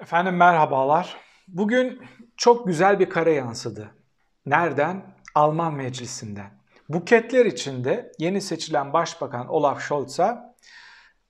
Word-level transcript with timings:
Efendim 0.00 0.36
merhabalar. 0.36 1.16
Bugün 1.48 2.02
çok 2.36 2.66
güzel 2.66 2.98
bir 2.98 3.10
kare 3.10 3.32
yansıdı. 3.32 3.90
Nereden? 4.46 5.02
Alman 5.34 5.74
meclisinden. 5.74 6.50
Buketler 6.88 7.46
içinde 7.46 8.12
yeni 8.18 8.40
seçilen 8.40 8.92
Başbakan 8.92 9.48
Olaf 9.48 9.82
Scholz'a 9.82 10.56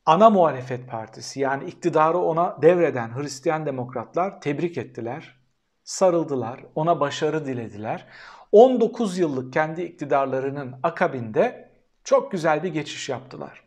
ana 0.06 0.30
muhalefet 0.30 0.90
partisi 0.90 1.40
yani 1.40 1.64
iktidarı 1.64 2.18
ona 2.18 2.62
devreden 2.62 3.16
Hristiyan 3.18 3.66
demokratlar 3.66 4.40
tebrik 4.40 4.78
ettiler, 4.78 5.40
sarıldılar, 5.84 6.60
ona 6.74 7.00
başarı 7.00 7.46
dilediler. 7.46 8.06
19 8.52 9.18
yıllık 9.18 9.52
kendi 9.52 9.82
iktidarlarının 9.82 10.74
akabinde 10.82 11.70
çok 12.04 12.32
güzel 12.32 12.62
bir 12.62 12.68
geçiş 12.68 13.08
yaptılar. 13.08 13.65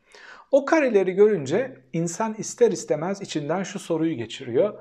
O 0.51 0.65
kareleri 0.65 1.11
görünce 1.11 1.81
insan 1.93 2.33
ister 2.33 2.71
istemez 2.71 3.21
içinden 3.21 3.63
şu 3.63 3.79
soruyu 3.79 4.15
geçiriyor. 4.15 4.73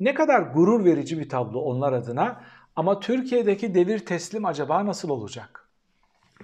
Ne 0.00 0.14
kadar 0.14 0.42
gurur 0.42 0.84
verici 0.84 1.18
bir 1.18 1.28
tablo 1.28 1.60
onlar 1.60 1.92
adına 1.92 2.44
ama 2.76 3.00
Türkiye'deki 3.00 3.74
devir 3.74 3.98
teslim 3.98 4.44
acaba 4.44 4.86
nasıl 4.86 5.08
olacak? 5.08 5.68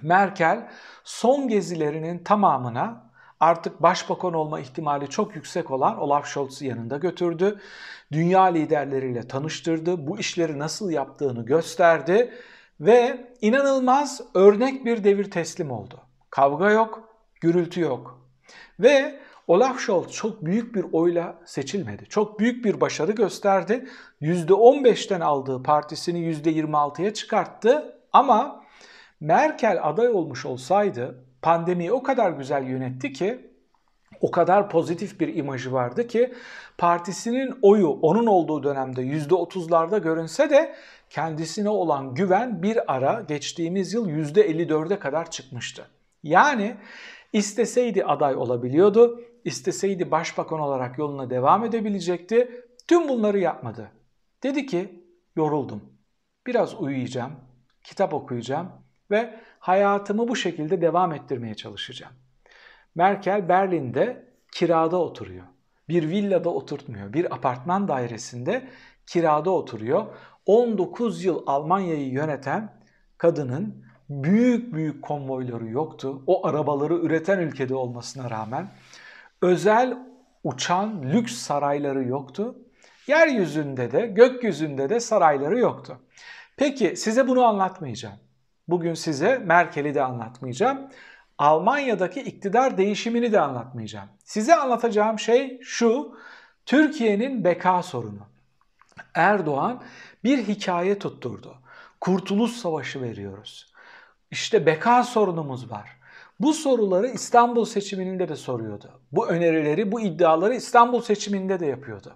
Merkel 0.01 0.69
son 1.03 1.47
gezilerinin 1.47 2.19
tamamına 2.19 3.11
artık 3.39 3.81
başbakan 3.81 4.33
olma 4.33 4.59
ihtimali 4.59 5.09
çok 5.09 5.35
yüksek 5.35 5.71
olan 5.71 5.97
Olaf 5.97 6.27
Scholz'u 6.27 6.65
yanında 6.65 6.97
götürdü. 6.97 7.59
Dünya 8.11 8.43
liderleriyle 8.43 9.27
tanıştırdı, 9.27 10.07
bu 10.07 10.19
işleri 10.19 10.59
nasıl 10.59 10.91
yaptığını 10.91 11.45
gösterdi 11.45 12.33
ve 12.79 13.27
inanılmaz 13.41 14.21
örnek 14.33 14.85
bir 14.85 15.03
devir 15.03 15.31
teslim 15.31 15.71
oldu. 15.71 16.01
Kavga 16.29 16.71
yok, 16.71 17.09
gürültü 17.41 17.81
yok. 17.81 18.24
Ve 18.79 19.19
Olaf 19.47 19.79
Scholz 19.79 20.11
çok 20.11 20.45
büyük 20.45 20.75
bir 20.75 20.85
oyla 20.91 21.35
seçilmedi. 21.45 22.05
Çok 22.09 22.39
büyük 22.39 22.65
bir 22.65 22.81
başarı 22.81 23.11
gösterdi. 23.11 23.87
%15'ten 24.21 25.21
aldığı 25.21 25.63
partisini 25.63 26.19
%26'ya 26.19 27.13
çıkarttı 27.13 27.95
ama 28.13 28.65
Merkel 29.19 29.79
aday 29.83 30.07
olmuş 30.07 30.45
olsaydı 30.45 31.25
pandemiyi 31.41 31.91
o 31.91 32.03
kadar 32.03 32.31
güzel 32.31 32.63
yönetti 32.63 33.13
ki 33.13 33.51
o 34.21 34.31
kadar 34.31 34.69
pozitif 34.69 35.19
bir 35.19 35.35
imajı 35.35 35.73
vardı 35.73 36.07
ki 36.07 36.33
partisinin 36.77 37.55
oyu 37.61 37.89
onun 37.89 38.25
olduğu 38.25 38.63
dönemde 38.63 39.01
%30'larda 39.01 40.01
görünse 40.01 40.49
de 40.49 40.75
kendisine 41.09 41.69
olan 41.69 42.13
güven 42.13 42.63
bir 42.63 42.93
ara 42.95 43.21
geçtiğimiz 43.21 43.93
yıl 43.93 44.09
%54'e 44.09 44.99
kadar 44.99 45.31
çıkmıştı. 45.31 45.87
Yani 46.23 46.75
isteseydi 47.35 48.05
aday 48.05 48.35
olabiliyordu, 48.35 49.21
isteseydi 49.43 50.11
başbakan 50.11 50.59
olarak 50.59 50.97
yoluna 50.97 51.29
devam 51.29 51.65
edebilecekti. 51.65 52.65
Tüm 52.87 53.07
bunları 53.09 53.39
yapmadı. 53.39 53.91
Dedi 54.43 54.65
ki 54.65 55.05
yoruldum. 55.35 55.81
Biraz 56.47 56.81
uyuyacağım, 56.81 57.31
kitap 57.83 58.13
okuyacağım 58.13 58.71
ve 59.11 59.39
hayatımı 59.59 60.27
bu 60.27 60.35
şekilde 60.35 60.81
devam 60.81 61.13
ettirmeye 61.13 61.55
çalışacağım. 61.55 62.13
Merkel 62.95 63.49
Berlin'de 63.49 64.33
kirada 64.51 64.97
oturuyor. 64.97 65.45
Bir 65.89 66.09
villada 66.09 66.49
oturtmuyor. 66.49 67.13
Bir 67.13 67.35
apartman 67.35 67.87
dairesinde 67.87 68.69
kirada 69.07 69.51
oturuyor. 69.51 70.05
19 70.45 71.23
yıl 71.23 71.43
Almanya'yı 71.47 72.09
yöneten 72.09 72.81
kadının 73.17 73.85
büyük 74.09 74.73
büyük 74.73 75.01
konvoyları 75.03 75.67
yoktu. 75.67 76.21
O 76.27 76.47
arabaları 76.47 76.93
üreten 76.93 77.39
ülkede 77.39 77.75
olmasına 77.75 78.29
rağmen 78.29 78.67
özel 79.41 79.97
uçan 80.43 81.03
lüks 81.03 81.33
sarayları 81.33 82.03
yoktu. 82.03 82.55
Yeryüzünde 83.07 83.91
de 83.91 84.07
gökyüzünde 84.07 84.89
de 84.89 84.99
sarayları 84.99 85.59
yoktu. 85.59 85.97
Peki 86.57 86.95
size 86.95 87.27
bunu 87.27 87.43
anlatmayacağım. 87.43 88.15
Bugün 88.67 88.93
size 88.93 89.37
Merkel'i 89.37 89.95
de 89.95 90.03
anlatmayacağım. 90.03 90.89
Almanya'daki 91.37 92.21
iktidar 92.21 92.77
değişimini 92.77 93.31
de 93.31 93.39
anlatmayacağım. 93.39 94.09
Size 94.23 94.55
anlatacağım 94.55 95.19
şey 95.19 95.59
şu. 95.61 96.17
Türkiye'nin 96.65 97.43
beka 97.43 97.83
sorunu. 97.83 98.27
Erdoğan 99.13 99.83
bir 100.23 100.37
hikaye 100.47 100.99
tutturdu. 100.99 101.55
Kurtuluş 102.01 102.51
Savaşı 102.51 103.01
veriyoruz. 103.01 103.74
İşte 104.35 104.65
beka 104.65 105.03
sorunumuz 105.03 105.71
var. 105.71 105.89
Bu 106.39 106.53
soruları 106.53 107.07
İstanbul 107.07 107.65
seçiminde 107.65 108.29
de 108.29 108.35
soruyordu. 108.35 109.01
Bu 109.11 109.27
önerileri, 109.27 109.91
bu 109.91 110.01
iddiaları 110.01 110.55
İstanbul 110.55 111.01
seçiminde 111.01 111.59
de 111.59 111.65
yapıyordu. 111.65 112.15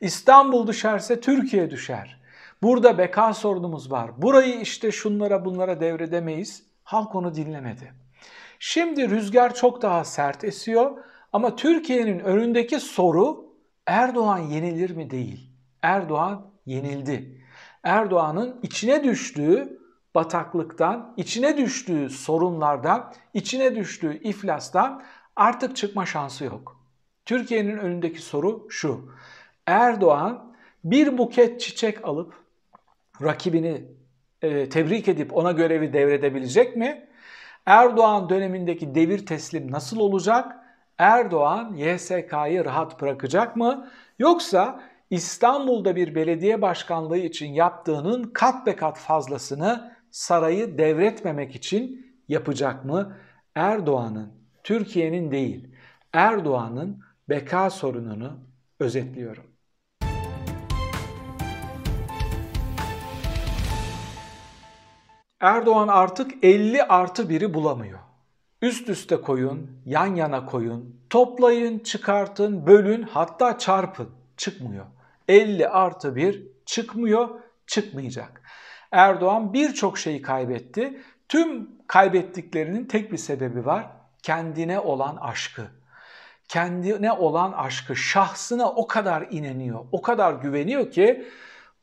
İstanbul 0.00 0.66
düşerse 0.66 1.20
Türkiye 1.20 1.70
düşer. 1.70 2.20
Burada 2.62 2.98
beka 2.98 3.34
sorunumuz 3.34 3.90
var. 3.90 4.22
Burayı 4.22 4.60
işte 4.60 4.92
şunlara 4.92 5.44
bunlara 5.44 5.80
devredemeyiz. 5.80 6.62
Halk 6.84 7.14
onu 7.14 7.34
dinlemedi. 7.34 7.92
Şimdi 8.58 9.10
rüzgar 9.10 9.54
çok 9.54 9.82
daha 9.82 10.04
sert 10.04 10.44
esiyor 10.44 10.98
ama 11.32 11.56
Türkiye'nin 11.56 12.18
önündeki 12.18 12.80
soru 12.80 13.44
Erdoğan 13.86 14.38
yenilir 14.38 14.90
mi 14.90 15.10
değil. 15.10 15.50
Erdoğan 15.82 16.46
yenildi. 16.66 17.42
Erdoğan'ın 17.82 18.60
içine 18.62 19.04
düştüğü 19.04 19.75
bataklıktan, 20.16 21.14
içine 21.16 21.56
düştüğü 21.56 22.10
sorunlardan, 22.10 23.12
içine 23.34 23.76
düştüğü 23.76 24.22
iflastan 24.22 25.02
artık 25.36 25.76
çıkma 25.76 26.06
şansı 26.06 26.44
yok. 26.44 26.80
Türkiye'nin 27.24 27.78
önündeki 27.78 28.22
soru 28.22 28.66
şu. 28.70 29.10
Erdoğan 29.66 30.56
bir 30.84 31.18
buket 31.18 31.60
çiçek 31.60 32.04
alıp 32.04 32.34
rakibini 33.22 33.84
e, 34.42 34.68
tebrik 34.68 35.08
edip 35.08 35.36
ona 35.36 35.52
görevi 35.52 35.92
devredebilecek 35.92 36.76
mi? 36.76 37.08
Erdoğan 37.66 38.28
dönemindeki 38.28 38.94
devir 38.94 39.26
teslim 39.26 39.72
nasıl 39.72 39.98
olacak? 39.98 40.56
Erdoğan 40.98 41.74
YSK'yı 41.74 42.64
rahat 42.64 43.00
bırakacak 43.00 43.56
mı? 43.56 43.90
Yoksa 44.18 44.80
İstanbul'da 45.10 45.96
bir 45.96 46.14
belediye 46.14 46.62
başkanlığı 46.62 47.18
için 47.18 47.52
yaptığının 47.52 48.24
kat 48.24 48.66
be 48.66 48.76
kat 48.76 48.98
fazlasını 48.98 49.95
sarayı 50.16 50.78
devretmemek 50.78 51.54
için 51.54 52.06
yapacak 52.28 52.84
mı? 52.84 53.16
Erdoğan'ın, 53.54 54.32
Türkiye'nin 54.64 55.30
değil, 55.30 55.68
Erdoğan'ın 56.12 57.00
beka 57.28 57.70
sorununu 57.70 58.38
özetliyorum. 58.80 59.44
Erdoğan 65.40 65.88
artık 65.88 66.44
50 66.44 66.82
artı 66.82 67.22
1'i 67.22 67.54
bulamıyor. 67.54 67.98
Üst 68.62 68.88
üste 68.88 69.16
koyun, 69.16 69.70
yan 69.84 70.14
yana 70.14 70.46
koyun, 70.46 71.00
toplayın, 71.10 71.78
çıkartın, 71.78 72.66
bölün 72.66 73.02
hatta 73.02 73.58
çarpın. 73.58 74.10
Çıkmıyor. 74.36 74.86
50 75.28 75.68
artı 75.68 76.16
1 76.16 76.48
çıkmıyor, 76.66 77.28
çıkmayacak. 77.66 78.42
Erdoğan 78.96 79.52
birçok 79.52 79.98
şeyi 79.98 80.22
kaybetti. 80.22 81.00
Tüm 81.28 81.70
kaybettiklerinin 81.86 82.84
tek 82.84 83.12
bir 83.12 83.16
sebebi 83.16 83.66
var. 83.66 83.86
Kendine 84.22 84.80
olan 84.80 85.16
aşkı. 85.16 85.62
Kendine 86.48 87.12
olan 87.12 87.52
aşkı, 87.52 87.96
şahsına 87.96 88.70
o 88.70 88.86
kadar 88.86 89.26
ineniyor, 89.30 89.80
o 89.92 90.02
kadar 90.02 90.32
güveniyor 90.32 90.90
ki 90.90 91.26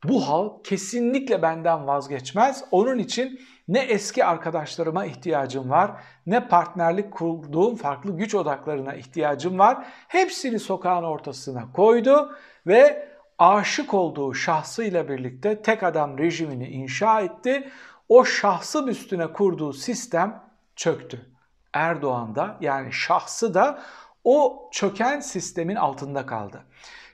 bu 0.03 0.27
halk 0.29 0.65
kesinlikle 0.65 1.41
benden 1.41 1.87
vazgeçmez. 1.87 2.63
Onun 2.71 2.99
için 2.99 3.39
ne 3.67 3.79
eski 3.79 4.25
arkadaşlarıma 4.25 5.05
ihtiyacım 5.05 5.69
var, 5.69 5.91
ne 6.25 6.47
partnerlik 6.47 7.11
kurduğum 7.11 7.75
farklı 7.75 8.17
güç 8.17 8.35
odaklarına 8.35 8.93
ihtiyacım 8.93 9.59
var. 9.59 9.85
Hepsini 10.07 10.59
sokağın 10.59 11.03
ortasına 11.03 11.71
koydu 11.73 12.35
ve 12.67 13.12
aşık 13.43 13.93
olduğu 13.93 14.33
şahsıyla 14.33 15.09
birlikte 15.09 15.61
tek 15.61 15.83
adam 15.83 16.17
rejimini 16.17 16.67
inşa 16.67 17.21
etti. 17.21 17.69
O 18.09 18.25
şahsın 18.25 18.87
üstüne 18.87 19.33
kurduğu 19.33 19.73
sistem 19.73 20.43
çöktü. 20.75 21.29
Erdoğan 21.73 22.35
da 22.35 22.57
yani 22.61 22.93
şahsı 22.93 23.53
da 23.53 23.81
o 24.23 24.69
çöken 24.71 25.19
sistemin 25.19 25.75
altında 25.75 26.25
kaldı. 26.25 26.63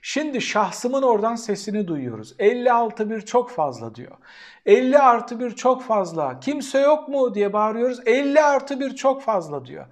Şimdi 0.01 0.41
şahsımın 0.41 1.01
oradan 1.01 1.35
sesini 1.35 1.87
duyuyoruz. 1.87 2.35
56 2.39 3.09
bir 3.09 3.21
çok 3.21 3.51
fazla 3.51 3.95
diyor. 3.95 4.17
50 4.65 4.99
artı 4.99 5.39
bir 5.39 5.55
çok 5.55 5.83
fazla. 5.83 6.39
Kimse 6.39 6.79
yok 6.79 7.09
mu 7.09 7.35
diye 7.35 7.53
bağırıyoruz. 7.53 7.99
50 8.05 8.41
artı 8.41 8.79
bir 8.79 8.95
çok 8.95 9.21
fazla 9.21 9.65
diyor. 9.65 9.85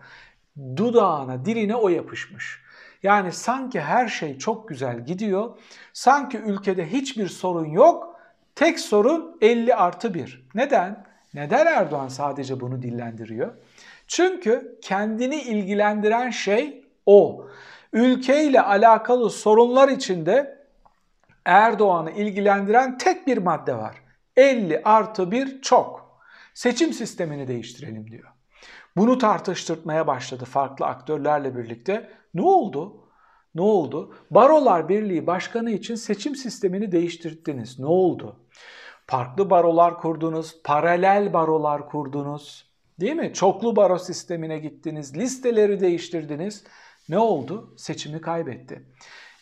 Dudağına, 0.75 1.45
diline 1.45 1.75
o 1.75 1.89
yapışmış. 1.89 2.66
Yani 3.07 3.31
sanki 3.31 3.81
her 3.81 4.07
şey 4.07 4.38
çok 4.38 4.68
güzel 4.68 5.06
gidiyor. 5.06 5.57
Sanki 5.94 6.38
ülkede 6.38 6.92
hiçbir 6.92 7.27
sorun 7.27 7.65
yok. 7.65 8.15
Tek 8.56 8.80
sorun 8.80 9.38
50 9.42 9.75
artı 9.75 10.13
1. 10.13 10.48
Neden? 10.56 11.06
Neden 11.33 11.65
Erdoğan 11.65 12.07
sadece 12.07 12.59
bunu 12.59 12.81
dillendiriyor? 12.81 13.54
Çünkü 14.07 14.80
kendini 14.81 15.42
ilgilendiren 15.42 16.30
şey 16.30 16.86
o. 17.06 17.48
Ülkeyle 17.94 18.62
alakalı 18.62 19.30
sorunlar 19.30 19.89
içinde 19.89 20.65
Erdoğan'ı 21.45 22.12
ilgilendiren 22.12 22.98
tek 22.98 23.27
bir 23.27 23.38
madde 23.38 23.75
var. 23.75 23.95
50 24.36 24.81
artı 24.83 25.31
1 25.31 25.62
çok. 25.62 26.19
Seçim 26.54 26.94
sistemini 26.94 27.48
değiştirelim 27.48 28.12
diyor. 28.12 28.30
Bunu 28.98 29.18
tartıştırmaya 29.18 30.07
başladı 30.07 30.45
farklı 30.45 30.86
aktörlerle 30.86 31.57
birlikte. 31.57 32.09
Ne 32.37 32.41
oldu? 32.41 33.09
Ne 33.55 33.61
oldu? 33.61 34.15
Barolar 34.31 34.89
Birliği 34.89 35.27
Başkanı 35.27 35.71
için 35.71 35.95
seçim 35.95 36.35
sistemini 36.35 36.91
değiştirdiniz. 36.91 37.79
Ne 37.79 37.85
oldu? 37.85 38.39
Farklı 39.07 39.49
barolar 39.49 39.97
kurdunuz, 39.97 40.61
paralel 40.63 41.33
barolar 41.33 41.89
kurdunuz. 41.89 42.71
Değil 42.99 43.15
mi? 43.15 43.33
Çoklu 43.33 43.75
baro 43.75 43.99
sistemine 43.99 44.59
gittiniz, 44.59 45.17
listeleri 45.17 45.79
değiştirdiniz. 45.79 46.63
Ne 47.09 47.19
oldu? 47.19 47.73
Seçimi 47.77 48.21
kaybetti. 48.21 48.83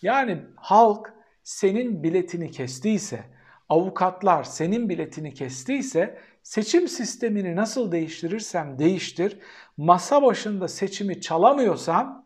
Yani 0.02 0.42
halk 0.56 1.14
senin 1.44 2.04
biletini 2.04 2.52
kestiyse, 2.52 3.24
avukatlar 3.70 4.44
senin 4.44 4.90
biletini 4.90 5.34
kestiyse 5.34 6.20
seçim 6.44 6.88
sistemini 6.88 7.56
nasıl 7.56 7.92
değiştirirsem 7.92 8.80
değiştir, 8.80 9.40
masa 9.78 10.24
başında 10.24 10.68
seçimi 10.68 11.22
çalamıyorsan 11.22 12.25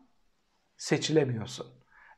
seçilemiyorsun. 0.80 1.66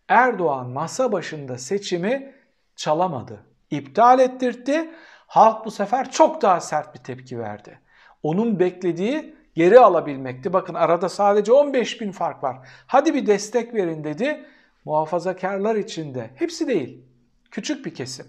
Erdoğan 0.09 0.71
masa 0.71 1.13
başında 1.13 1.59
seçimi 1.59 2.35
çalamadı. 2.77 3.47
İptal 3.71 4.19
ettirdi. 4.19 4.91
Halk 5.27 5.65
bu 5.65 5.71
sefer 5.71 6.11
çok 6.11 6.43
daha 6.43 6.61
sert 6.61 6.95
bir 6.95 6.99
tepki 6.99 7.39
verdi. 7.39 7.81
Onun 8.23 8.59
beklediği 8.59 9.37
geri 9.55 9.81
alabilmekti. 9.81 10.53
Bakın 10.53 10.75
arada 10.75 11.09
sadece 11.09 11.53
15 11.53 12.01
bin 12.01 12.13
fark 12.13 12.43
var. 12.43 12.69
Hadi 12.87 13.15
bir 13.15 13.27
destek 13.27 13.75
verin 13.75 14.05
dedi. 14.05 14.45
Muhafazakarlar 14.85 15.77
içinde. 15.77 16.31
Hepsi 16.35 16.67
değil. 16.67 17.05
Küçük 17.51 17.87
bir 17.87 17.95
kesim. 17.95 18.27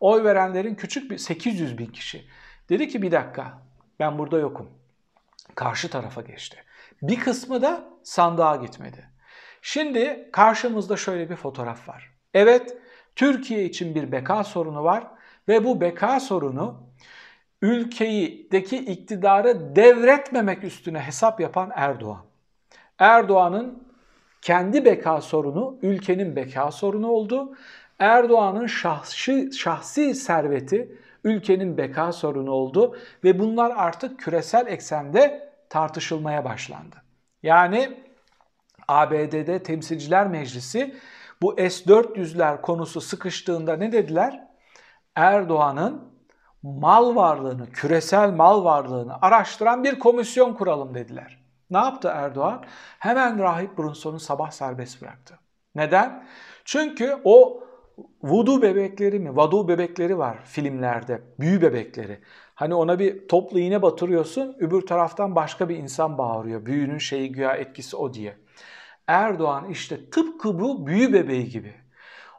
Oy 0.00 0.24
verenlerin 0.24 0.74
küçük 0.74 1.10
bir 1.10 1.18
800 1.18 1.78
bin 1.78 1.86
kişi. 1.86 2.24
Dedi 2.68 2.88
ki 2.88 3.02
bir 3.02 3.12
dakika 3.12 3.58
ben 4.00 4.18
burada 4.18 4.38
yokum. 4.38 4.70
Karşı 5.54 5.90
tarafa 5.90 6.20
geçti. 6.20 6.56
Bir 7.02 7.20
kısmı 7.20 7.62
da 7.62 7.84
sandığa 8.02 8.56
gitmedi. 8.56 9.15
Şimdi 9.68 10.28
karşımızda 10.32 10.96
şöyle 10.96 11.30
bir 11.30 11.36
fotoğraf 11.36 11.88
var. 11.88 12.10
Evet, 12.34 12.76
Türkiye 13.16 13.64
için 13.64 13.94
bir 13.94 14.12
beka 14.12 14.44
sorunu 14.44 14.84
var 14.84 15.06
ve 15.48 15.64
bu 15.64 15.80
beka 15.80 16.20
sorunu 16.20 16.82
ülkedeki 17.62 18.76
iktidarı 18.76 19.76
devretmemek 19.76 20.64
üstüne 20.64 21.00
hesap 21.00 21.40
yapan 21.40 21.72
Erdoğan. 21.74 22.24
Erdoğan'ın 22.98 23.88
kendi 24.42 24.84
beka 24.84 25.20
sorunu 25.20 25.78
ülkenin 25.82 26.36
beka 26.36 26.70
sorunu 26.70 27.08
oldu. 27.08 27.56
Erdoğan'ın 27.98 28.66
şahsi, 28.66 29.52
şahsi 29.52 30.14
serveti 30.14 30.98
ülkenin 31.24 31.78
beka 31.78 32.12
sorunu 32.12 32.50
oldu 32.50 32.96
ve 33.24 33.38
bunlar 33.38 33.72
artık 33.76 34.18
küresel 34.18 34.66
eksende 34.66 35.52
tartışılmaya 35.68 36.44
başlandı. 36.44 36.96
Yani 37.42 38.05
ABD'de 38.88 39.62
Temsilciler 39.62 40.26
Meclisi 40.26 40.94
bu 41.42 41.54
S-400'ler 41.56 42.62
konusu 42.62 43.00
sıkıştığında 43.00 43.76
ne 43.76 43.92
dediler? 43.92 44.48
Erdoğan'ın 45.14 46.16
mal 46.62 47.16
varlığını, 47.16 47.70
küresel 47.72 48.30
mal 48.30 48.64
varlığını 48.64 49.22
araştıran 49.22 49.84
bir 49.84 49.98
komisyon 49.98 50.54
kuralım 50.54 50.94
dediler. 50.94 51.38
Ne 51.70 51.78
yaptı 51.78 52.12
Erdoğan? 52.14 52.64
Hemen 52.98 53.38
Rahip 53.38 53.78
Brunson'u 53.78 54.20
sabah 54.20 54.50
serbest 54.50 55.02
bıraktı. 55.02 55.38
Neden? 55.74 56.26
Çünkü 56.64 57.16
o 57.24 57.62
voodoo 58.22 58.62
bebekleri 58.62 59.18
mi? 59.18 59.36
Vadu 59.36 59.68
bebekleri 59.68 60.18
var 60.18 60.38
filmlerde. 60.44 61.22
Büyü 61.40 61.62
bebekleri. 61.62 62.20
Hani 62.54 62.74
ona 62.74 62.98
bir 62.98 63.28
toplu 63.28 63.58
iğne 63.58 63.82
batırıyorsun, 63.82 64.56
öbür 64.60 64.86
taraftan 64.86 65.34
başka 65.34 65.68
bir 65.68 65.76
insan 65.76 66.18
bağırıyor. 66.18 66.66
Büyünün 66.66 66.98
şeyi 66.98 67.32
güya 67.32 67.56
etkisi 67.56 67.96
o 67.96 68.14
diye. 68.14 68.36
Erdoğan 69.06 69.68
işte 69.70 70.10
tıpkı 70.10 70.60
bu 70.60 70.86
büyü 70.86 71.12
bebeği 71.12 71.48
gibi. 71.48 71.74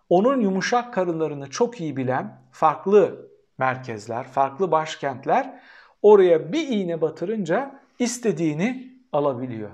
Onun 0.09 0.41
yumuşak 0.41 0.93
karınlarını 0.93 1.49
çok 1.49 1.81
iyi 1.81 1.97
bilen 1.97 2.41
farklı 2.51 3.29
merkezler, 3.57 4.27
farklı 4.27 4.71
başkentler 4.71 5.61
oraya 6.01 6.53
bir 6.53 6.67
iğne 6.67 7.01
batırınca 7.01 7.79
istediğini 7.99 8.93
alabiliyor. 9.13 9.71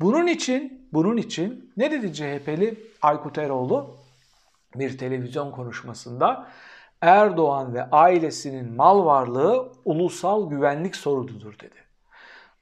Bunun 0.00 0.26
için, 0.26 0.88
bunun 0.92 1.16
için 1.16 1.72
ne 1.76 1.90
dedi 1.90 2.12
CHP'li 2.12 2.80
Aykut 3.02 3.38
Eroğlu 3.38 3.96
bir 4.74 4.98
televizyon 4.98 5.50
konuşmasında? 5.50 6.48
Erdoğan 7.00 7.74
ve 7.74 7.90
ailesinin 7.90 8.72
mal 8.76 9.04
varlığı 9.04 9.72
ulusal 9.84 10.50
güvenlik 10.50 10.96
sorunudur 10.96 11.58
dedi. 11.58 11.76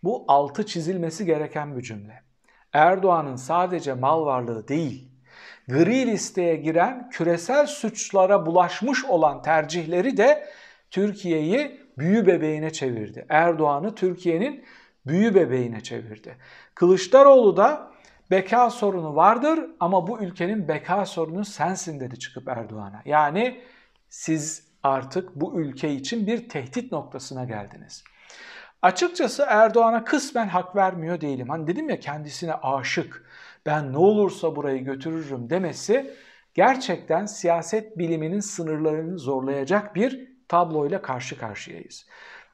Bu 0.03 0.25
altı 0.29 0.67
çizilmesi 0.67 1.25
gereken 1.27 1.77
bir 1.77 1.83
cümle. 1.83 2.23
Erdoğan'ın 2.75 3.37
sadece 3.37 3.95
mal 3.95 4.27
varlığı 4.27 4.69
değil, 4.69 5.09
gri 5.69 6.07
listeye 6.07 6.57
giren 6.57 7.11
küresel 7.11 7.67
suçlara 7.67 8.47
bulaşmış 8.47 9.05
olan 9.05 9.43
tercihleri 9.43 10.17
de 10.17 10.49
Türkiye'yi 10.91 11.81
büyü 11.99 12.27
bebeğine 12.27 12.73
çevirdi. 12.73 13.27
Erdoğan'ı 13.29 13.95
Türkiye'nin 13.95 14.65
büyü 15.07 15.35
bebeğine 15.35 15.81
çevirdi. 15.81 16.37
Kılıçdaroğlu 16.75 17.57
da 17.57 17.91
beka 18.31 18.71
sorunu 18.71 19.17
vardır 19.17 19.61
ama 19.81 20.07
bu 20.07 20.21
ülkenin 20.21 20.69
beka 20.69 21.07
sorunu 21.07 21.45
sensin 21.45 22.01
dedi 22.01 22.19
çıkıp 22.19 22.49
Erdoğan'a. 22.49 23.03
Yani 23.05 23.61
siz 24.09 24.69
artık 24.83 25.37
bu 25.37 25.61
ülke 25.61 25.93
için 25.93 26.27
bir 26.27 26.49
tehdit 26.49 26.93
noktasına 26.93 27.45
geldiniz. 27.45 28.05
Açıkçası 28.85 29.45
Erdoğan'a 29.49 30.05
kısmen 30.05 30.49
hak 30.49 30.77
vermiyor 30.77 31.21
değilim. 31.21 31.49
Hani 31.49 31.67
dedim 31.67 31.91
ya 31.91 32.01
kendisine 32.01 32.55
aşık, 32.55 33.25
ben 33.67 33.93
ne 33.93 33.99
olursa 33.99 34.57
burayı 34.57 34.85
götürürüm 34.85 35.51
demesi 35.51 36.15
gerçekten 36.55 37.27
siyaset 37.27 37.99
biliminin 37.99 38.41
sınırlarını 38.41 39.19
zorlayacak 39.19 39.95
bir 39.95 40.29
tabloyla 40.49 41.03
karşı 41.03 41.39
karşıyayız. 41.39 42.07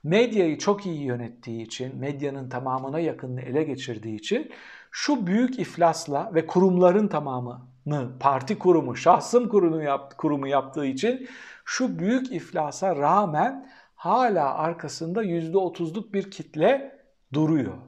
Medyayı 0.04 0.58
çok 0.58 0.86
iyi 0.86 1.02
yönettiği 1.02 1.62
için, 1.62 1.96
medyanın 1.96 2.48
tamamına 2.48 3.00
yakınını 3.00 3.40
ele 3.40 3.62
geçirdiği 3.62 4.16
için 4.16 4.50
şu 4.90 5.26
büyük 5.26 5.58
iflasla 5.58 6.30
ve 6.34 6.46
kurumların 6.46 7.08
tamamını, 7.08 8.18
parti 8.20 8.58
kurumu, 8.58 8.96
şahsım 8.96 9.48
kurumu, 9.48 9.82
yap, 9.82 10.18
kurumu 10.18 10.48
yaptığı 10.48 10.86
için 10.86 11.28
şu 11.64 11.98
büyük 11.98 12.32
iflasa 12.32 12.96
rağmen 12.96 13.70
hala 14.00 14.54
arkasında 14.54 15.24
%30'luk 15.24 16.12
bir 16.12 16.30
kitle 16.30 16.98
duruyor. 17.32 17.78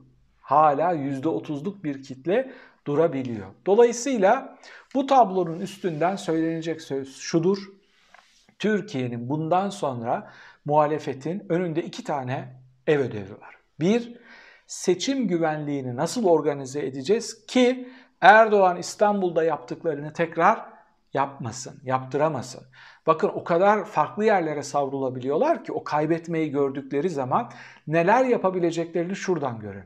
Hala 0.40 0.94
%30'luk 0.94 1.84
bir 1.84 2.02
kitle 2.02 2.52
durabiliyor. 2.86 3.46
Dolayısıyla 3.66 4.58
bu 4.94 5.06
tablonun 5.06 5.60
üstünden 5.60 6.16
söylenecek 6.16 6.82
söz 6.82 7.16
şudur. 7.16 7.58
Türkiye'nin 8.58 9.28
bundan 9.28 9.70
sonra 9.70 10.32
muhalefetin 10.64 11.46
önünde 11.48 11.82
iki 11.82 12.04
tane 12.04 12.48
ev 12.86 13.00
ödevi 13.00 13.32
var. 13.40 13.56
Bir, 13.80 14.16
seçim 14.66 15.28
güvenliğini 15.28 15.96
nasıl 15.96 16.24
organize 16.24 16.86
edeceğiz 16.86 17.46
ki 17.46 17.88
Erdoğan 18.20 18.76
İstanbul'da 18.76 19.44
yaptıklarını 19.44 20.12
tekrar 20.12 20.71
yapmasın, 21.14 21.80
yaptıramasın. 21.84 22.62
Bakın 23.06 23.28
o 23.28 23.44
kadar 23.44 23.84
farklı 23.84 24.24
yerlere 24.24 24.62
savrulabiliyorlar 24.62 25.64
ki 25.64 25.72
o 25.72 25.84
kaybetmeyi 25.84 26.50
gördükleri 26.50 27.10
zaman 27.10 27.50
neler 27.86 28.24
yapabileceklerini 28.24 29.16
şuradan 29.16 29.60
görün. 29.60 29.84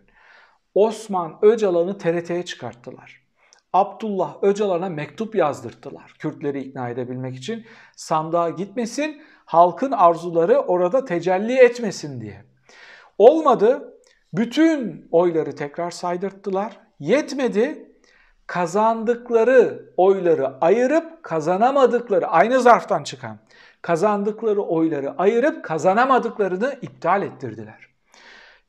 Osman 0.75 1.39
Öcalan'ı 1.43 1.99
TRT'ye 1.99 2.45
çıkarttılar. 2.45 3.27
Abdullah 3.73 4.37
Öcalan'a 4.43 4.89
mektup 4.89 5.35
yazdırttılar 5.35 6.15
Kürtleri 6.19 6.61
ikna 6.63 6.89
edebilmek 6.89 7.37
için. 7.37 7.67
Sandığa 7.97 8.51
gitmesin, 8.51 9.23
halkın 9.45 9.93
arzuları 9.93 10.59
orada 10.59 11.05
tecelli 11.05 11.59
etmesin 11.59 12.21
diye. 12.21 12.45
Olmadı, 13.19 13.99
bütün 14.33 15.09
oyları 15.11 15.55
tekrar 15.57 15.91
saydırttılar. 15.91 16.81
Yetmedi, 17.01 17.96
kazandıkları 18.47 19.91
oyları 19.97 20.55
ayırıp 20.61 21.23
kazanamadıkları 21.23 22.27
aynı 22.27 22.61
zarftan 22.61 23.03
çıkan 23.03 23.39
kazandıkları 23.83 24.63
oyları 24.63 25.15
ayırıp 25.19 25.65
kazanamadıklarını 25.65 26.79
iptal 26.83 27.23
ettirdiler. 27.23 27.89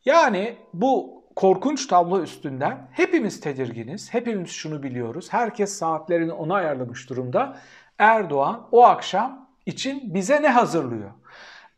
Yani 0.05 0.57
bu 0.73 1.23
korkunç 1.35 1.87
tablo 1.87 2.21
üstünden 2.21 2.87
hepimiz 2.91 3.39
tedirginiz, 3.39 4.13
hepimiz 4.13 4.49
şunu 4.49 4.83
biliyoruz. 4.83 5.27
Herkes 5.31 5.73
saatlerini 5.73 6.33
ona 6.33 6.55
ayarlamış 6.55 7.09
durumda. 7.09 7.57
Erdoğan 7.99 8.67
o 8.71 8.83
akşam 8.83 9.47
için 9.65 10.13
bize 10.13 10.41
ne 10.41 10.49
hazırlıyor? 10.49 11.11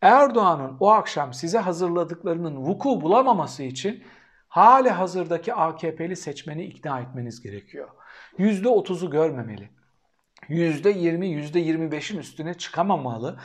Erdoğan'ın 0.02 0.78
o 0.80 0.90
akşam 0.90 1.34
size 1.34 1.58
hazırladıklarının 1.58 2.58
vuku 2.58 3.02
bulamaması 3.02 3.64
için 3.64 4.04
hali 4.50 4.90
hazırdaki 4.90 5.54
AKP'li 5.54 6.16
seçmeni 6.16 6.64
ikna 6.64 7.00
etmeniz 7.00 7.42
gerekiyor. 7.42 7.90
%30'u 8.40 9.10
görmemeli. 9.10 9.70
%20, 10.50 11.26
%25'in 11.26 12.18
üstüne 12.18 12.54
çıkamamalı. 12.54 13.40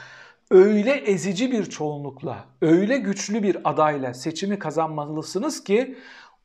Öyle 0.50 0.92
ezici 0.92 1.52
bir 1.52 1.64
çoğunlukla, 1.64 2.44
öyle 2.62 2.98
güçlü 2.98 3.42
bir 3.42 3.56
adayla 3.64 4.14
seçimi 4.14 4.58
kazanmalısınız 4.58 5.64
ki 5.64 5.98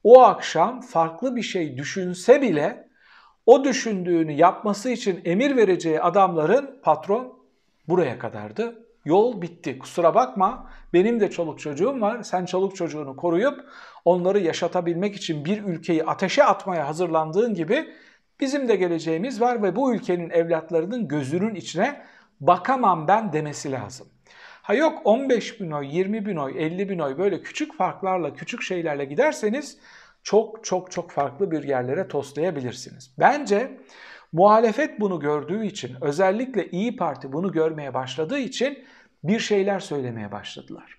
o 0.04 0.22
akşam 0.22 0.82
farklı 0.82 1.36
bir 1.36 1.42
şey 1.42 1.78
düşünse 1.78 2.42
bile 2.42 2.90
o 3.46 3.64
düşündüğünü 3.64 4.32
yapması 4.32 4.90
için 4.90 5.22
emir 5.26 5.56
vereceği 5.56 6.02
adamların 6.02 6.80
patron 6.84 7.40
buraya 7.88 8.20
kadardı. 8.20 8.89
Yol 9.06 9.42
bitti. 9.42 9.80
Kusura 9.80 10.16
bakma. 10.16 10.70
Benim 10.94 11.20
de 11.20 11.30
çoluk 11.30 11.60
çocuğum 11.60 12.02
var. 12.02 12.24
Sen 12.24 12.46
çoluk 12.46 12.76
çocuğunu 12.76 13.16
koruyup 13.16 13.60
onları 14.06 14.40
yaşatabilmek 14.40 15.16
için 15.16 15.46
bir 15.46 15.64
ülkeyi 15.64 16.04
ateşe 16.04 16.44
atmaya 16.44 16.88
hazırlandığın 16.88 17.54
gibi 17.54 17.90
bizim 18.40 18.68
de 18.68 18.76
geleceğimiz 18.76 19.42
var 19.42 19.64
ve 19.64 19.76
bu 19.76 19.94
ülkenin 19.94 20.30
evlatlarının 20.30 21.08
gözünün 21.08 21.56
içine 21.56 22.02
bakamam 22.40 23.08
ben 23.08 23.34
demesi 23.34 23.72
lazım. 23.72 24.08
Ha 24.62 24.74
yok 24.74 25.02
15 25.04 25.62
bin 25.62 25.72
oy, 25.72 25.98
20 25.98 26.26
bin 26.26 26.36
oy, 26.36 26.54
50 26.58 26.90
bin 26.90 27.00
oy 27.00 27.18
böyle 27.18 27.42
küçük 27.42 27.78
farklarla, 27.78 28.34
küçük 28.34 28.62
şeylerle 28.62 29.06
giderseniz 29.06 29.78
çok 30.24 30.64
çok 30.64 30.92
çok 30.92 31.12
farklı 31.12 31.52
bir 31.52 31.64
yerlere 31.64 32.08
toslayabilirsiniz. 32.08 33.12
Bence 33.20 33.78
muhalefet 34.32 35.00
bunu 35.00 35.20
gördüğü 35.20 35.66
için, 35.66 35.96
özellikle 36.02 36.70
İyi 36.70 36.96
Parti 36.96 37.34
bunu 37.34 37.52
görmeye 37.52 37.94
başladığı 37.94 38.40
için 38.40 38.86
bir 39.24 39.40
şeyler 39.40 39.80
söylemeye 39.80 40.32
başladılar. 40.32 40.98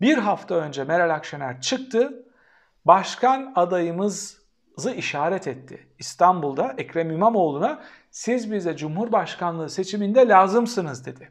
Bir 0.00 0.18
hafta 0.18 0.54
önce 0.54 0.84
Meral 0.84 1.14
Akşener 1.14 1.60
çıktı, 1.60 2.26
başkan 2.84 3.52
adayımızı 3.56 4.90
işaret 4.96 5.46
etti. 5.46 5.86
İstanbul'da 5.98 6.74
Ekrem 6.78 7.10
İmamoğlu'na 7.10 7.82
siz 8.10 8.52
bize 8.52 8.76
Cumhurbaşkanlığı 8.76 9.70
seçiminde 9.70 10.28
lazımsınız 10.28 11.06
dedi. 11.06 11.30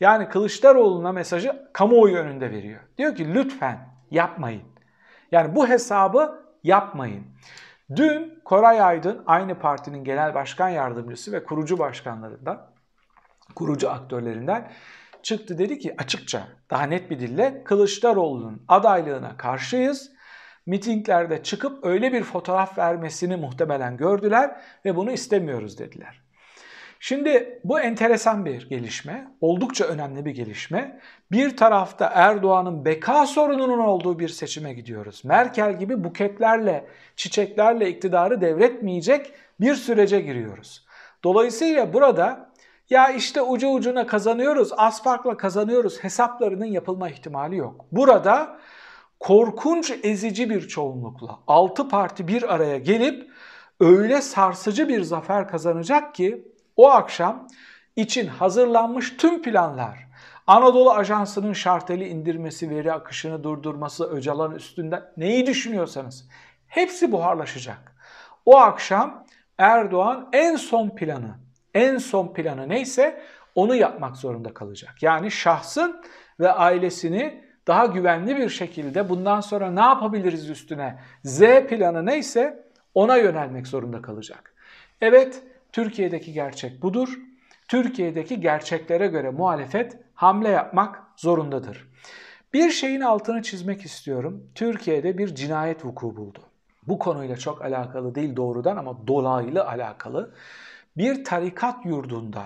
Yani 0.00 0.28
Kılıçdaroğlu'na 0.28 1.12
mesajı 1.12 1.68
kamuoyu 1.72 2.16
önünde 2.16 2.50
veriyor. 2.50 2.80
Diyor 2.98 3.16
ki 3.16 3.34
lütfen 3.34 3.88
yapmayın. 4.10 4.62
Yani 5.32 5.56
bu 5.56 5.68
hesabı 5.68 6.42
yapmayın. 6.64 7.24
Dün 7.96 8.40
Koray 8.44 8.82
Aydın 8.82 9.22
aynı 9.26 9.58
partinin 9.58 10.04
genel 10.04 10.34
başkan 10.34 10.68
yardımcısı 10.68 11.32
ve 11.32 11.44
kurucu 11.44 11.78
başkanlarından, 11.78 12.70
kurucu 13.54 13.90
aktörlerinden 13.90 14.72
çıktı 15.22 15.58
dedi 15.58 15.78
ki 15.78 15.94
açıkça 15.98 16.48
daha 16.70 16.82
net 16.82 17.10
bir 17.10 17.20
dille 17.20 17.64
Kılıçdaroğlu'nun 17.64 18.64
adaylığına 18.68 19.36
karşıyız. 19.36 20.12
Mitinglerde 20.66 21.42
çıkıp 21.42 21.86
öyle 21.86 22.12
bir 22.12 22.22
fotoğraf 22.22 22.78
vermesini 22.78 23.36
muhtemelen 23.36 23.96
gördüler 23.96 24.60
ve 24.84 24.96
bunu 24.96 25.12
istemiyoruz 25.12 25.78
dediler. 25.78 26.22
Şimdi 27.04 27.60
bu 27.64 27.80
enteresan 27.80 28.44
bir 28.44 28.68
gelişme, 28.68 29.30
oldukça 29.40 29.84
önemli 29.84 30.24
bir 30.24 30.30
gelişme. 30.30 31.00
Bir 31.32 31.56
tarafta 31.56 32.10
Erdoğan'ın 32.14 32.84
beka 32.84 33.26
sorununun 33.26 33.78
olduğu 33.78 34.18
bir 34.18 34.28
seçime 34.28 34.72
gidiyoruz. 34.72 35.24
Merkel 35.24 35.78
gibi 35.78 36.04
buketlerle, 36.04 36.86
çiçeklerle 37.16 37.90
iktidarı 37.90 38.40
devretmeyecek 38.40 39.32
bir 39.60 39.74
sürece 39.74 40.20
giriyoruz. 40.20 40.86
Dolayısıyla 41.24 41.92
burada 41.92 42.50
ya 42.90 43.08
işte 43.10 43.42
ucu 43.42 43.68
ucuna 43.68 44.06
kazanıyoruz, 44.06 44.70
az 44.76 45.02
farkla 45.02 45.36
kazanıyoruz 45.36 46.04
hesaplarının 46.04 46.66
yapılma 46.66 47.10
ihtimali 47.10 47.56
yok. 47.56 47.84
Burada 47.92 48.58
korkunç 49.20 49.92
ezici 50.02 50.50
bir 50.50 50.68
çoğunlukla 50.68 51.38
6 51.46 51.88
parti 51.88 52.28
bir 52.28 52.54
araya 52.54 52.78
gelip 52.78 53.30
öyle 53.80 54.20
sarsıcı 54.20 54.88
bir 54.88 55.02
zafer 55.02 55.48
kazanacak 55.48 56.14
ki 56.14 56.51
o 56.76 56.90
akşam 56.90 57.48
için 57.96 58.26
hazırlanmış 58.26 59.16
tüm 59.16 59.42
planlar, 59.42 60.08
Anadolu 60.46 60.92
Ajansı'nın 60.92 61.52
şarteli 61.52 62.08
indirmesi, 62.08 62.70
veri 62.70 62.92
akışını 62.92 63.44
durdurması, 63.44 64.04
Öcalan 64.04 64.54
üstünden 64.54 65.02
neyi 65.16 65.46
düşünüyorsanız 65.46 66.28
hepsi 66.66 67.12
buharlaşacak. 67.12 67.96
O 68.46 68.56
akşam 68.56 69.24
Erdoğan 69.58 70.28
en 70.32 70.56
son 70.56 70.90
planı, 70.90 71.34
en 71.74 71.98
son 71.98 72.32
planı 72.32 72.68
neyse 72.68 73.22
onu 73.54 73.74
yapmak 73.74 74.16
zorunda 74.16 74.54
kalacak. 74.54 75.02
Yani 75.02 75.30
şahsın 75.30 76.02
ve 76.40 76.52
ailesini 76.52 77.44
daha 77.66 77.86
güvenli 77.86 78.36
bir 78.36 78.48
şekilde 78.48 79.08
bundan 79.08 79.40
sonra 79.40 79.70
ne 79.70 79.80
yapabiliriz 79.80 80.50
üstüne 80.50 80.98
Z 81.24 81.40
planı 81.40 82.06
neyse 82.06 82.64
ona 82.94 83.16
yönelmek 83.16 83.66
zorunda 83.66 84.02
kalacak. 84.02 84.54
Evet 85.00 85.42
Türkiye'deki 85.72 86.32
gerçek 86.32 86.82
budur. 86.82 87.18
Türkiye'deki 87.68 88.40
gerçeklere 88.40 89.06
göre 89.06 89.30
muhalefet 89.30 89.98
hamle 90.14 90.48
yapmak 90.48 91.02
zorundadır. 91.16 91.88
Bir 92.52 92.70
şeyin 92.70 93.00
altını 93.00 93.42
çizmek 93.42 93.82
istiyorum. 93.82 94.50
Türkiye'de 94.54 95.18
bir 95.18 95.34
cinayet 95.34 95.84
vuku 95.84 96.16
buldu. 96.16 96.38
Bu 96.86 96.98
konuyla 96.98 97.36
çok 97.36 97.62
alakalı 97.62 98.14
değil 98.14 98.36
doğrudan 98.36 98.76
ama 98.76 99.06
dolaylı 99.06 99.68
alakalı. 99.68 100.34
Bir 100.96 101.24
tarikat 101.24 101.86
yurdunda 101.86 102.44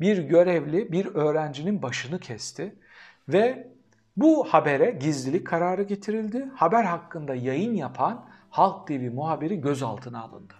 bir 0.00 0.18
görevli 0.18 0.92
bir 0.92 1.06
öğrencinin 1.06 1.82
başını 1.82 2.20
kesti 2.20 2.74
ve 3.28 3.68
bu 4.16 4.44
habere 4.44 4.90
gizlilik 4.90 5.46
kararı 5.46 5.82
getirildi. 5.82 6.48
Haber 6.54 6.84
hakkında 6.84 7.34
yayın 7.34 7.74
yapan 7.74 8.28
Halk 8.50 8.86
TV 8.86 9.10
muhabiri 9.12 9.60
gözaltına 9.60 10.22
alındı. 10.22 10.54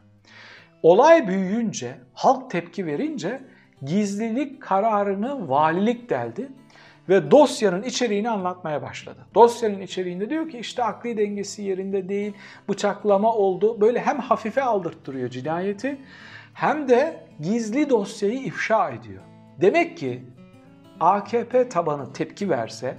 Olay 0.83 1.29
büyüyünce, 1.29 1.95
halk 2.15 2.51
tepki 2.51 2.87
verince 2.87 3.43
gizlilik 3.83 4.63
kararını 4.63 5.49
valilik 5.49 6.11
deldi 6.11 6.49
ve 7.09 7.31
dosyanın 7.31 7.83
içeriğini 7.83 8.31
anlatmaya 8.31 8.83
başladı. 8.83 9.27
Dosyanın 9.35 9.81
içeriğinde 9.81 10.31
diyor 10.31 10.49
ki 10.49 10.59
işte 10.59 10.85
akli 10.85 11.17
dengesi 11.17 11.63
yerinde 11.63 12.09
değil, 12.09 12.33
bıçaklama 12.69 13.35
oldu. 13.35 13.81
Böyle 13.81 14.01
hem 14.01 14.19
hafife 14.19 14.63
aldırttırıyor 14.63 15.31
cinayeti 15.31 15.99
hem 16.55 16.89
de 16.89 17.27
gizli 17.41 17.91
dosyayı 17.91 18.39
ifşa 18.39 18.91
ediyor. 18.91 19.23
Demek 19.61 19.99
ki 19.99 20.23
AKP 21.01 21.69
tabanı 21.69 22.13
tepki 22.13 22.51
verse 22.51 22.95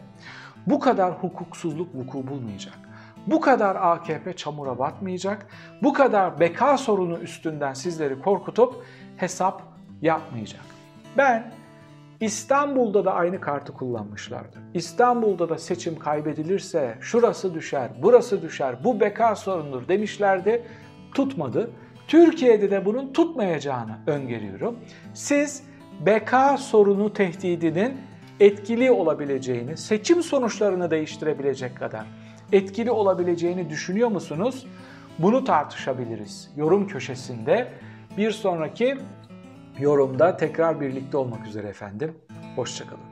bu 0.68 0.80
kadar 0.80 1.14
hukuksuzluk 1.14 1.96
vuku 1.96 2.28
bulmayacak. 2.28 2.89
Bu 3.32 3.42
kadar 3.42 3.76
AKP 3.76 4.34
çamura 4.34 4.80
batmayacak. 4.80 5.48
Bu 5.84 5.94
kadar 5.94 6.40
beka 6.40 6.78
sorunu 6.78 7.18
üstünden 7.18 7.74
sizleri 7.74 8.22
korkutup 8.22 8.76
hesap 9.18 9.62
yapmayacak. 10.02 10.62
Ben 11.18 11.52
İstanbul'da 12.20 13.06
da 13.06 13.14
aynı 13.14 13.42
kartı 13.42 13.74
kullanmışlardı. 13.74 14.58
İstanbul'da 14.74 15.50
da 15.50 15.58
seçim 15.58 16.00
kaybedilirse 16.00 16.98
şurası 17.02 17.54
düşer, 17.54 17.90
burası 18.02 18.42
düşer, 18.42 18.84
bu 18.84 19.00
beka 19.00 19.36
sorundur 19.36 19.88
demişlerdi. 19.88 20.64
Tutmadı. 21.16 21.72
Türkiye'de 22.08 22.72
de 22.72 22.86
bunun 22.86 23.14
tutmayacağını 23.14 23.98
öngörüyorum. 24.08 24.80
Siz 25.14 25.64
beka 26.06 26.58
sorunu 26.58 27.14
tehdidinin 27.14 27.98
etkili 28.40 28.92
olabileceğini, 28.92 29.78
seçim 29.78 30.24
sonuçlarını 30.24 30.92
değiştirebilecek 30.92 31.78
kadar 31.78 32.06
etkili 32.52 32.92
olabileceğini 32.92 33.70
düşünüyor 33.70 34.10
musunuz? 34.10 34.68
Bunu 35.20 35.44
tartışabiliriz 35.44 36.52
yorum 36.56 36.88
köşesinde. 36.88 37.68
Bir 38.18 38.32
sonraki 38.32 38.98
yorumda 39.80 40.38
tekrar 40.38 40.82
birlikte 40.82 41.18
olmak 41.18 41.48
üzere 41.48 41.68
efendim. 41.68 42.16
Hoşçakalın. 42.56 43.09